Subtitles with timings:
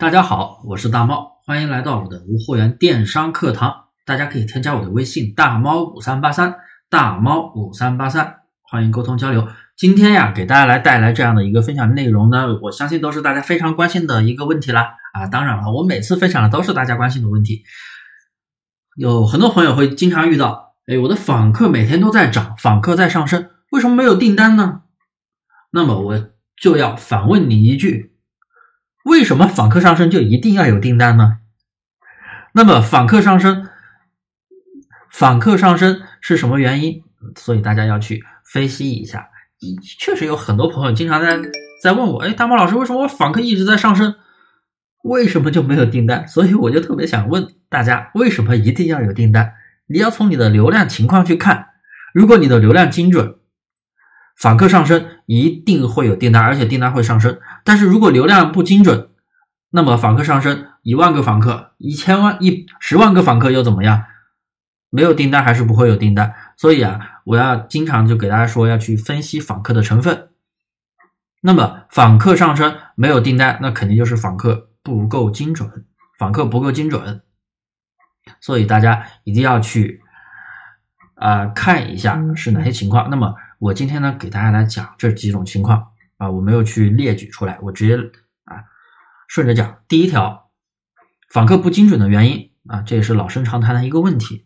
[0.00, 3.88] 大家好，我是大猫，欢迎来到我的无货源电商课堂。
[4.06, 6.54] 大家可以添加我的微信大猫五三八三，
[6.88, 9.46] 大猫五三八三，欢迎沟通交流。
[9.76, 14.94] 今天呀，给大家来带来这样的一个分享内容呢，我相信都是大家非常关心的一个问题啦。
[15.12, 17.64] 啊，当然了，我每次分享的都是大家关心的问题。
[18.96, 24.80] 有很多朋友会经常遇到，哎，我的访客每天都在涨，访客在上升，为什么没有订单呢？
[25.70, 28.09] 那么我就要反问你一句。
[29.10, 31.38] 为什么访客上升就一定要有订单呢？
[32.52, 33.68] 那么访客上升，
[35.10, 37.02] 访客上升是什么原因？
[37.36, 39.28] 所以大家要去分析一下。
[39.98, 41.36] 确实有很多朋友经常在
[41.82, 44.14] 在问我，哎，大猫老师，为什么我访客一直在上升，
[45.02, 46.28] 为什么就没有订单？
[46.28, 49.54] 所以我就特别想问大家，为什么一定要有订单？
[49.88, 51.66] 你要从你的流量情况去看，
[52.14, 53.39] 如果你的流量精准。
[54.40, 57.38] 访客上升一定会有订单，而且订单会上升。
[57.62, 59.10] 但是如果流量不精准，
[59.68, 64.04] 那么访客上升一万个访客、一千万、一十万个访客又怎么样？
[64.88, 66.34] 没有订单还是不会有订单。
[66.56, 70.30] 所以啊，我要经常就给大家说要去分析访客的成分。
[71.42, 75.84] 那么访客上升没有订单，那肯定就是访客不够精准，
[76.18, 77.20] 访客不够精准。
[78.40, 80.00] 所以大家一定要去
[81.16, 83.10] 啊看一下是哪些情况。
[83.10, 83.34] 那么。
[83.60, 87.94] 我今天呢，给大家来讲这几种情况啊，我没有去列举出来，我直接
[88.44, 88.64] 啊
[89.28, 89.76] 顺着讲。
[89.86, 90.48] 第一条，
[91.30, 94.44] 访客不精准的原因啊，这也是老生常谈的一个问题。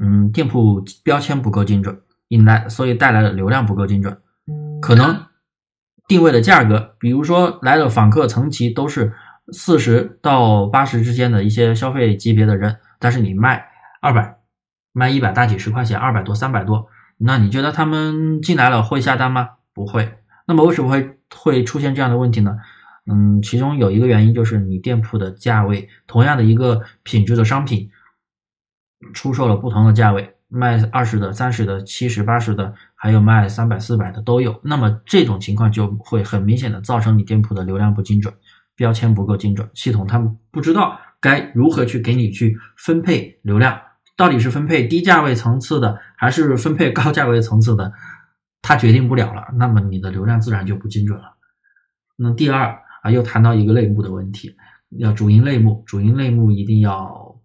[0.00, 4.20] 嗯，店铺标签不够精准，引来所以带来的流量不够精准，
[4.82, 5.26] 可能
[6.08, 9.12] 定位的价格，比如说来的访客层级都是
[9.52, 13.64] 四十到八十之间的一些消费级别的人，但是你卖
[14.02, 14.38] 二百，
[14.90, 16.88] 卖一百大几十块钱，二百多、三百多。
[17.18, 19.48] 那你觉得他们进来了会下单吗？
[19.72, 20.18] 不会。
[20.46, 22.56] 那么为什么会会出现这样的问题呢？
[23.10, 27.88] 嗯，其中有一个原因就是你店铺的价位，同样的一个品质的商品，
[29.14, 34.60] 出售了不同的价位，卖二十的、三十的、七十、八十的，还有卖三百、四百的都有。
[34.62, 38.34] 那么这种情况就会很明显的造成你店铺的流量不精准，
[38.74, 43.80] 标签不够精准，系统他们不知道该如何去给你去分配流量。
[44.16, 47.92] 到底是分配低价位层次的，还是分配高价位层次的，
[48.62, 49.52] 他决定不了了。
[49.58, 51.36] 那么你的流量自然就不精准了。
[52.16, 54.56] 那第二啊，又谈到一个类目的问题，
[54.98, 57.38] 要主营类目，主营类目一定要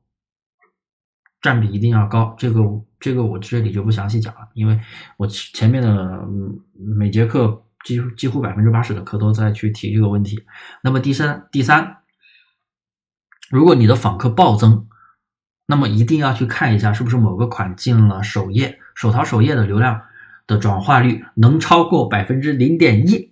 [1.41, 2.33] 占比一定要高。
[2.37, 2.61] 这个
[3.01, 4.79] 这个我这里就不详细讲了，因为
[5.17, 6.25] 我前面的
[6.97, 10.41] 每节课几乎几乎百分之八十的课都在去提这个问题。
[10.81, 11.97] 那么第三第三，
[13.49, 14.87] 如果你的访客暴增。
[15.71, 20.01] 那么一定要去看一下，是不是某个款进了首页，首淘首页的流量
[20.45, 23.31] 的转化率能超过百分之零点一，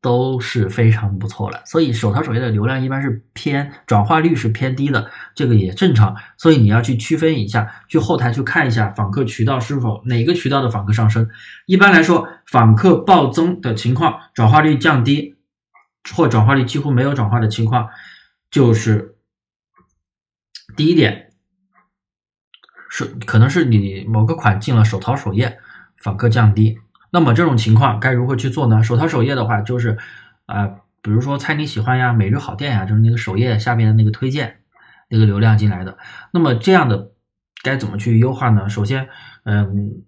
[0.00, 1.62] 都是非常不错了。
[1.64, 6.16] 所以首淘首页的流量一般是偏转化率是偏低的，这个也正常。
[6.36, 11.28] 所以你要去区分一下，去后台去看一下访客渠道是否哪个渠道的访客上升。
[11.66, 15.36] 一般来说，访客暴增的情况，转化率降低
[16.16, 17.88] 或转化率几乎没有转化的情况，
[18.50, 19.14] 就是
[20.76, 21.25] 第一点。
[22.98, 25.58] 是，可能是你某个款进了首淘首页，
[25.98, 26.78] 访客降低。
[27.10, 28.82] 那么这种情况该如何去做呢？
[28.82, 29.98] 首淘首页的话，就是
[30.46, 30.66] 啊，
[31.02, 34.60] 比如说猜你喜欢呀、每日好店呀，就是那个首页下面的那个推荐，
[35.10, 35.98] 那个流量进来的。
[36.32, 37.10] 那么这样的
[37.62, 38.66] 该怎么去优化呢？
[38.66, 39.06] 首先，
[39.44, 40.02] 嗯，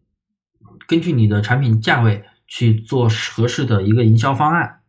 [0.86, 4.80] 根据你的产品价位去做合适的一个营销方案，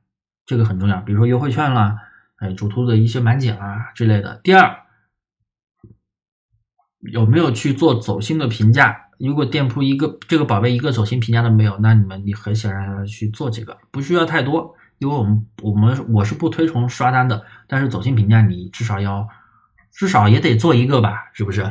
[0.46, 1.02] 这个很重要。
[1.02, 1.98] 比如说优惠券啦，
[2.38, 4.40] 哎，主图的一些满减啦之类的。
[4.42, 4.74] 第二。
[7.12, 8.96] 有没有去做走心的评价？
[9.18, 19.28] 如果店铺一个这个宝贝一个走心评价都没有，那你们你很显然要去做这个，不需要太多，因为我们我们我是不推崇刷单的，但是走心评价你至少要
[19.92, 21.70] 至少也得做一个吧，是不是？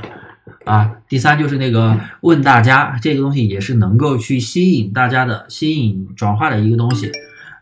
[0.65, 7.11] 啊，第三就是那个问大家这个东西也是能够去吸引大家的、吸引转化的一个东西，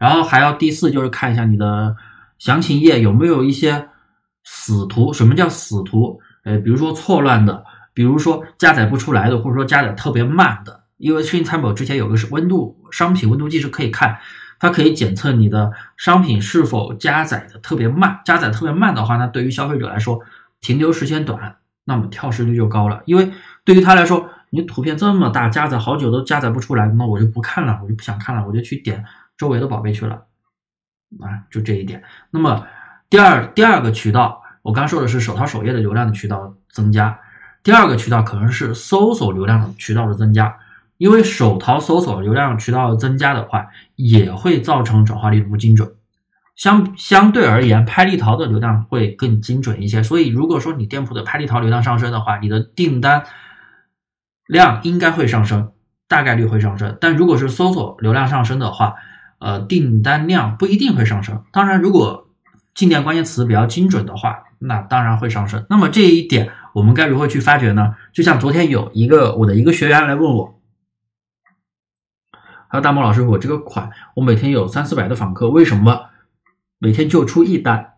[0.00, 1.94] 然后还要第四就是看一下你的
[2.38, 3.88] 详情页有没有一些
[4.43, 6.21] 死图，什么叫死图？
[6.47, 14.16] 呃，比如说错乱的，比如说加载不出来的，或者说加载特别慢的，因为适应参谋之前有个是温度商品温度计是可以看，
[14.60, 20.21] 它可以检测你的商品是否加载的特别慢，加载特别慢的话，那对于消费者来说
[20.60, 23.33] 停留时间短，那么跳失率就高了，因为
[23.65, 29.04] 对于他来说，你图片这么大，加载好久都加载不出来，那我就不看了，我就不想看了，我就去点
[29.37, 30.15] 周围的宝贝去了，
[31.21, 32.04] 啊，就这一点。
[32.31, 32.65] 那么
[33.10, 34.45] 第二第二个渠道。
[34.66, 37.16] 我刚说的是首淘首页的流量的渠道增加，
[37.63, 40.57] 第二个渠道可能是搜索流量渠道的增加，
[40.98, 45.89] 因为首淘搜索流量渠道增加的话，也会造成转化率不精准。
[46.57, 50.03] 相相对而言，拍立淘的流量会更精准一些。
[50.03, 53.22] 所以，如果说你店铺的拍立淘流量上升的话，你的订单
[54.48, 55.71] 量应该会上升，
[56.09, 56.98] 大概率会上升。
[57.01, 58.95] 但如果是搜索流量上升的话，
[59.39, 61.41] 呃，订单量不一定会上升。
[61.53, 62.27] 当然，如果
[62.74, 65.65] 进店关键词比较精准的话，那当然会上升。
[65.69, 67.95] 那么这一点我们该如何去发掘呢？
[68.13, 70.61] 就像昨天有一个我的一个学员来问我。
[72.69, 76.11] 还有大猫老师，我这个款我每天有三四百的访客，为什么
[76.79, 77.93] 每天就出一单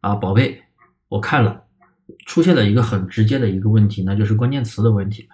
[0.00, 0.16] 啊？
[0.16, 0.64] 宝贝，
[1.08, 1.62] 我看了，
[2.26, 5.28] 出现了一个很直接的一个问题，那就是关键词的问题。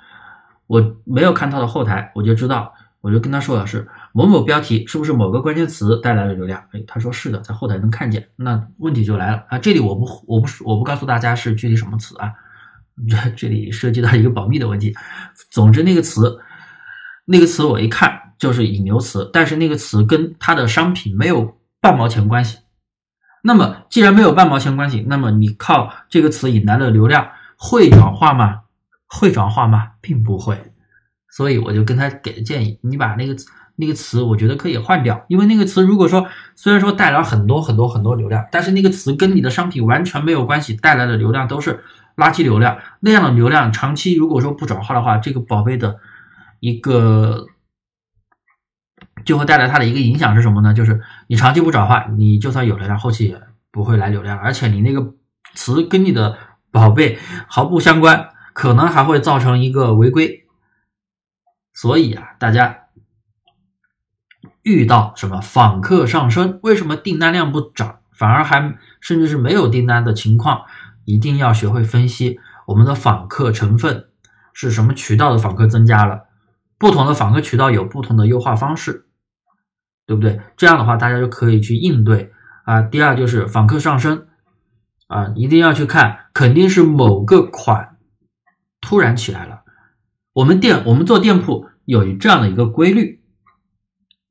[0.67, 6.63] 我没有看他的后台，我就知道，我就跟他说的是某某标题是不是某个关键词带来的流量？
[6.73, 8.29] 哎，他说是的，在后台能看见。
[8.37, 12.33] 那问题就来了啊，这里我不我不我不告诉大家是具体什么词啊，
[13.09, 14.95] 这这里涉及到一个保密的问题。
[15.51, 16.39] 总之那个词，
[17.25, 18.23] 那个词我一看。
[18.39, 22.59] 就是引流词，但是那个词跟它的商品没有半毛钱关系。
[23.43, 28.61] 那么既然没有半毛钱关系，那么你靠这个词引来的流量会转化吗？
[29.09, 29.91] 会转化吗？
[30.01, 30.57] 并不会。
[31.39, 33.37] 所以我就跟他给的建议，你把那个
[33.77, 36.27] 那个词，我觉得可以换掉，因为那个词如果说
[36.57, 41.79] 虽然说带来很多很多很多流量，但是那个词跟你的商品完全没有关系，带来的流量都是
[42.17, 42.77] 垃圾流量。
[42.99, 46.01] 那样的流量长期如果说不转化的话，这个宝贝的
[46.59, 47.47] 一个。
[49.25, 50.75] 就会带来它的一个影响是什么呢？
[50.75, 53.41] 就是你长期不转化，你就算有流量，后期也
[53.71, 55.15] 不会来流量，而且你那个
[55.55, 56.37] 词跟你的
[56.73, 60.45] 宝贝毫不相关，可能还会造成一个违规。
[61.81, 62.87] 所以啊，大家
[64.63, 70.65] 遇到什么访客上升，为什么订单量不涨，反而还甚至是没有订单的情况，
[71.05, 74.09] 一定要学会分析我们的访客成分
[74.53, 76.25] 是什么渠道的访客增加了，
[76.79, 79.05] 不同的访客渠道有不同的优化方式。
[80.05, 80.41] 对不对？
[80.57, 82.33] 这样的话，大家就可以去应对
[82.65, 82.81] 啊。
[82.81, 84.27] 第二就是访客上升
[85.07, 87.99] 啊，一定要去看，肯定是某个款
[88.81, 89.63] 突然起来了。
[90.39, 93.21] 我们店我们做店铺有这样的一个规律，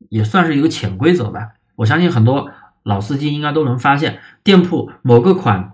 [0.09, 1.50] 也算是一个潜规则吧。
[1.75, 2.50] 我相信很多
[2.83, 5.74] 老司机应该都能发现，店铺某个款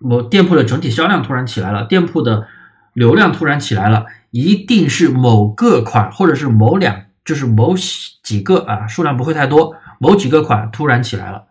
[0.00, 2.46] 某店铺的整体销量突然起来了，店铺的
[2.94, 7.04] 流量突然起来了，一定是某个款或者是某两。
[7.24, 7.74] 就是某
[8.22, 11.46] 几个啊，数量不会太多，某几个款突然起来了，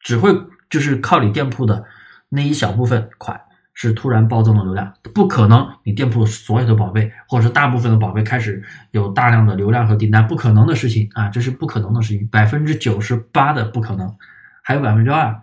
[0.00, 0.36] 只会
[0.68, 1.84] 就是靠你店铺的
[2.30, 3.42] 那一小部分款
[3.74, 14.14] 是突然暴增的流量，不可能你店铺所有的宝贝或者是大部分的宝贝开始有大量的流量和订单，不可能的事情啊，这是不可能的事情，百分之九十八的不可能，
[14.62, 15.34] 还有百分之二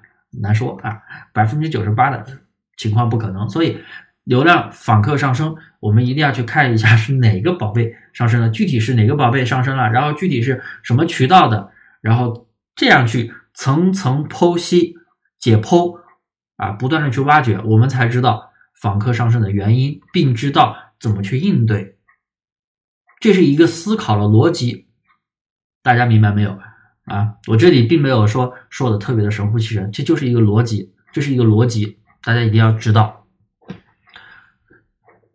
[0.42, 1.00] 难说啊，
[1.34, 2.26] 百分之九十八的
[2.78, 3.80] 情况不可能，所以。
[4.26, 14.96] 流量访客上升，我们一定要去看一下是哪个宝贝上升了，具体是哪个宝贝上升了，然后具体是什么渠道的，然后这样去层层剖析、
[15.40, 15.99] 解剖
[16.60, 18.52] 啊，不断的去挖掘，我们才知道
[18.82, 21.98] 访客上升的原因，并知道怎么去应对。
[23.22, 24.90] 这是一个思考的逻辑，
[25.82, 26.60] 大家明白没有
[27.06, 27.36] 啊？
[27.48, 33.26] 我这里并没有说说的特别的神乎其神，这就是一个逻辑，这是一个逻辑，大家一定要知道。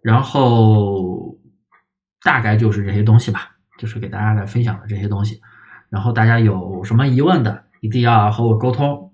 [0.02, 1.38] 然后
[2.22, 5.40] 大概就是这些东西吧，就是给大家来分享的这些东西。
[5.88, 9.13] 然后大家有什么疑问的，一定要和我沟通。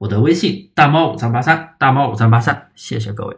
[0.00, 3.36] 我的微信大猫五三八三，大猫五三八三，谢谢各位。